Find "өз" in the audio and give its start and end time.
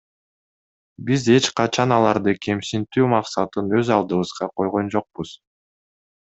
3.83-3.93